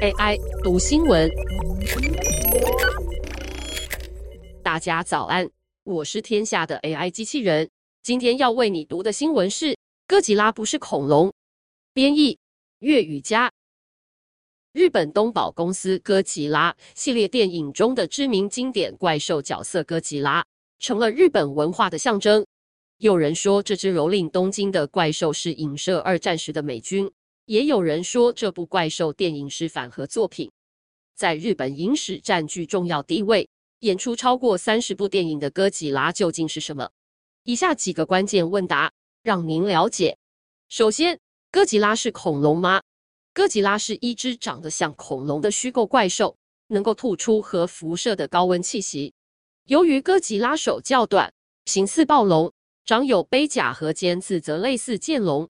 [0.00, 1.28] AI 读新闻，
[4.62, 5.50] 大家早安，
[5.82, 7.68] 我是天下的 AI 机器人。
[8.00, 9.76] 今天要为你读的新闻是：
[10.06, 11.32] 哥吉拉不是恐龙。
[11.92, 12.38] 编译：
[12.78, 13.50] 粤语加。
[14.72, 20.44] 日本东宝公司哥吉拉系列电影中的知名经典怪兽角色哥吉拉，
[20.78, 22.46] 成了日本文化的象征。
[22.98, 27.10] 有人说，这只蹂躏东京的怪兽是影射二战时的美军。
[27.48, 30.52] 也有人说，这部怪兽电影是反核作品，
[31.14, 33.48] 在日本影史占据重要地位。
[33.78, 36.90] 演出超过三十部电影的哥吉拉究竟是什么？
[37.44, 40.18] 以下几个关键问答让您了解。
[40.68, 41.18] 首先，
[41.50, 42.82] 哥吉拉是恐龙吗？
[43.32, 49.14] 哥吉拉是一只长得像恐龙的虚构怪兽，能够吐出和辐射的高温气息。
[49.64, 51.32] 由于哥吉拉手较短，
[51.64, 52.52] 形似暴龙，
[52.84, 55.48] 长有背甲和尖刺则类似剑龙。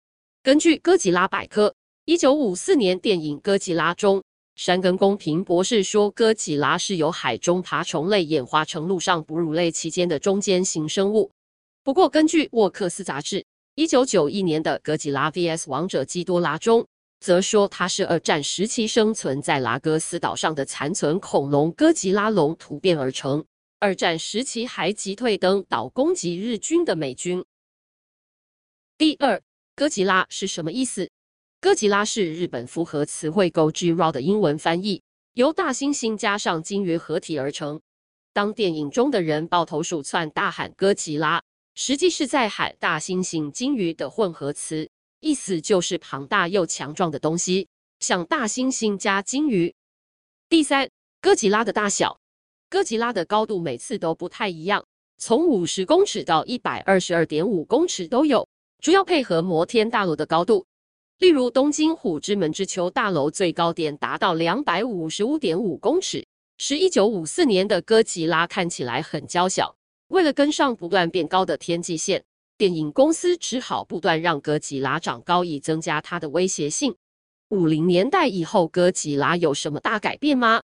[0.40, 1.74] 根据哥吉拉百科。
[2.06, 4.22] 一九五四年电影《哥吉拉》中，
[4.56, 11.30] 山根公平博士说，哥吉拉是由海中爬虫类演化成陆上哺乳类期间的中间型生物。
[11.84, 16.86] 不过，根据沃克斯杂志一九九一年的《哥吉拉 vs 王者基多拉》中，
[17.20, 23.44] 则说它是二战时期生存在拉各斯岛上的残存恐龙哥吉拉龙突变而成。
[23.78, 27.44] 二战时期还击退登岛攻击日军的美军。
[28.96, 29.40] 第二，
[29.76, 31.10] 哥吉拉是什么意思？
[31.62, 35.02] 哥吉拉是日本复合词汇 Gojira 的英文翻译，
[35.34, 37.78] 由大猩猩加上鲸鱼合体而成。
[38.32, 41.42] 当电影中的人抱头鼠窜大喊哥吉拉，
[41.74, 44.88] 实际是在喊大猩猩鲸鱼的混合词，
[45.20, 49.74] 意思就是庞大又强壮的东西，像大猩猩加鲸鱼。
[50.48, 50.88] 第三，
[51.20, 52.18] 哥吉拉的大小，
[52.70, 54.82] 哥吉拉的高度每次都不太一样，
[55.18, 58.48] 从五十公尺到一百二十二点五公尺都有，
[58.80, 60.64] 主要配合摩天大楼的高度。
[61.20, 66.26] 例如，东京虎之门之丘大楼最高点达到两百五十五点五公尺，
[66.56, 69.76] 使一九五四年的哥吉拉看起来很娇小。
[70.08, 72.24] 为了跟上不断变高的天际线，
[72.56, 76.96] 电影公司只好不断让哥吉拉长高，以增加它的威胁性。
[77.50, 80.62] 五零年代以后，哥吉拉有什么大改变吗？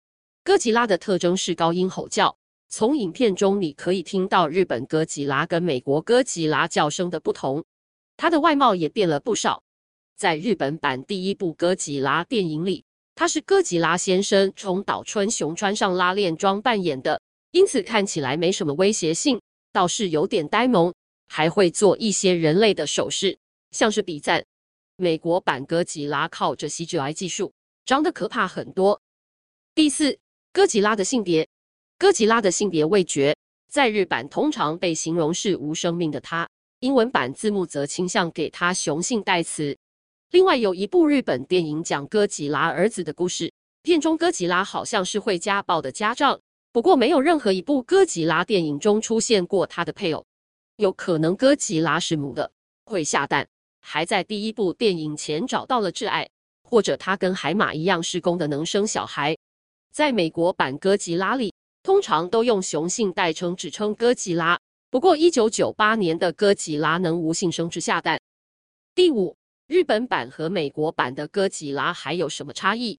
[0.42, 2.36] 哥吉拉的特征是高音吼叫，
[2.68, 7.62] 从影片中你可以听到日本哥吉拉跟美国哥吉拉叫声的不同。
[8.16, 9.62] 它的外貌也变了不少。
[10.20, 17.22] 在日本版第一部哥吉拉电影里，他是哥吉拉先生从岛春雄穿上拉链装扮演的，
[17.52, 19.40] 因此看起来没什么威胁性，
[19.72, 20.92] 倒是有点呆萌，
[21.26, 23.38] 还会做一些人类的手势，
[23.70, 24.44] 像是比赞。
[24.96, 27.54] 美国版哥吉拉靠着 CGI 技术，
[27.86, 29.00] 长得可怕很多。
[29.74, 30.18] 第四，
[30.52, 31.48] 哥吉拉的性别，
[31.96, 33.34] 哥吉拉的性别未决，
[33.70, 36.46] 在日版通常被形容是无生命的他，
[36.80, 39.78] 英文版字幕则倾向给他雄性代词。
[40.30, 43.52] 另外有一部日本电影讲哥吉拉儿子的故事，
[43.82, 50.24] 片中哥吉拉好像是会家暴的家长，不过没有任何一部哥吉拉电影中出现过他的配偶。
[50.76, 52.52] 有可能哥吉拉是母的，
[52.84, 53.44] 会下蛋，
[53.80, 56.28] 还在第一部电影前找到了挚爱，
[56.62, 59.36] 或者他跟海马一样是公的，能生小孩。
[59.92, 61.52] 在美国版哥吉拉里，
[61.82, 64.56] 通常都用雄性代称指称哥吉拉，
[64.90, 68.20] 不过一九九八年的哥吉拉能无性生殖下蛋。
[68.94, 69.39] 第五。
[69.70, 72.98] 日本版和美国版的哥吉拉还有什么差异？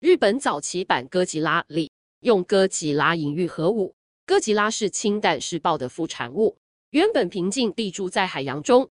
[0.00, 3.94] 日本早期版哥吉拉里用哥吉拉隐喻核武，
[4.26, 6.58] 哥吉拉是氢弹试爆的副产物，
[6.90, 8.86] 原本平静地住在海洋中。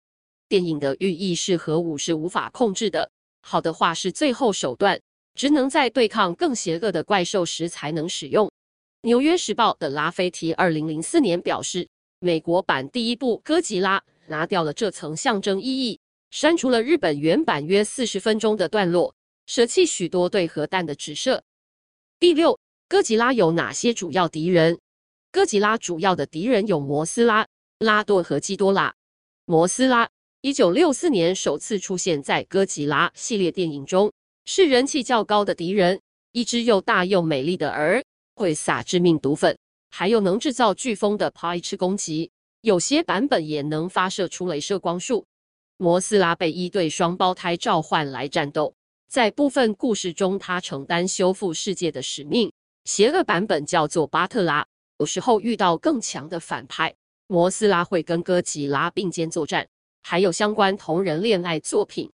[0.47, 3.11] 电影的寓意是核武是无法控制的，
[3.41, 4.97] 好的话是最后手段，
[5.35, 8.49] 只能在对抗更邪恶的怪兽时才能使用。
[9.01, 11.89] 纽约时报的拉菲提二零零四年表示，
[12.21, 15.99] 美国版第一部哥吉拉拿掉了这层象征意义。
[16.29, 19.15] 删除了日本原版约四十分钟的段落，
[19.45, 21.43] 舍弃许多对核弹的指涉。
[22.19, 24.77] 第六，哥吉拉有哪些主要敌人？
[25.31, 27.47] 哥吉拉主要的敌人有摩斯拉、
[27.79, 28.93] 拉顿和基多拉。
[29.45, 30.09] 摩斯拉，
[30.41, 34.11] 一九六四年首次出现在哥吉拉系列电影中，
[34.45, 36.01] 是人气较高的敌人。
[36.33, 38.03] 一只又大又美丽的饵，
[38.35, 39.57] 会撒致命毒粉，
[39.89, 42.29] 还有能制造飓风的排斥攻击，
[42.61, 45.25] 有些版本也能发射出镭射光束。
[45.79, 48.73] 摩斯拉被一对双胞胎召唤来战斗，
[49.07, 52.51] 在部分故事中，他承担修复世界的使命。
[52.85, 54.65] 邪恶版本叫做巴特拉。
[54.97, 56.95] 有时候遇到更强的反派，
[57.27, 59.67] 摩斯拉会跟哥吉拉并肩作战。
[60.01, 62.09] 还有相关同人恋爱作品。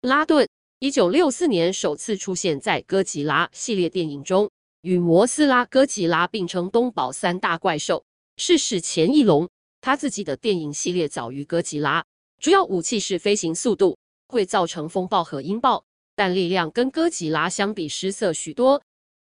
[0.00, 0.48] 拉顿，
[0.78, 4.48] 一九六四年首次出现在哥吉拉系列电影中，
[4.80, 8.06] 与摩斯拉、哥吉拉并称东宝三大怪兽，
[8.38, 9.46] 是史前翼龙。
[9.82, 12.02] 他自己的电影系列早于哥吉拉。
[12.40, 13.96] 主要武器是飞行速度，
[14.28, 15.84] 会造成风暴和音爆。
[16.14, 18.82] 但力量跟哥吉拉相比失色许多。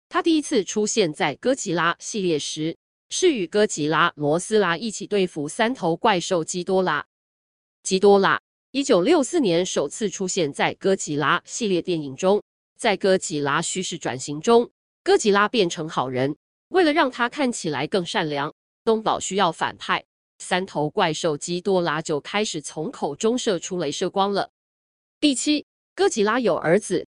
[0.08, 2.76] 他第一次出现在哥吉拉系列时，
[3.10, 7.06] 是与哥吉拉罗斯拉一起对付三头怪兽基多拉。
[7.84, 8.40] 基多拉
[8.72, 12.42] 一九六四年首次出现在哥吉拉系列电影中，
[12.76, 14.68] 在哥吉拉叙事转型中，
[15.04, 16.36] 哥吉拉变成好人。
[16.70, 18.52] 为了让他看起来更善良，
[18.84, 20.04] 东宝需要反派，
[20.40, 24.50] 三头怪兽基多拉就开始从口中射出镭射光了。
[25.20, 27.06] 第七，哥吉拉有儿子，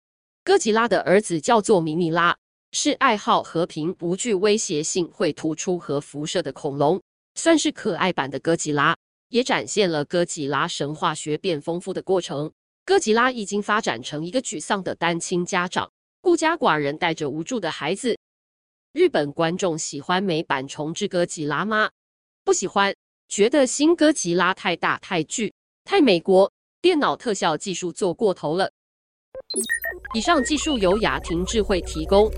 [0.43, 2.35] 哥吉拉的儿子叫做米米拉。
[2.73, 7.01] 是爱好和平、不具威胁性、会吐出核辐射的恐龙，
[7.35, 8.95] 算是可爱版的哥吉拉，
[9.29, 12.51] 也展现了哥吉拉神话学变丰富的过程。
[12.83, 15.89] 哥吉拉已经发展成一个沮丧的单亲家长，
[16.19, 18.17] 孤家寡人带着无助的孩子。
[18.91, 21.89] 日本观众喜欢美版重制哥吉拉吗？
[22.43, 22.93] 不喜欢，
[23.27, 25.53] 觉得新歌吉拉太大、太巨、
[25.83, 26.51] 太美国，
[26.81, 28.71] 电脑特效技术做过头了。
[30.13, 32.31] 以上技术由雅婷智慧提供。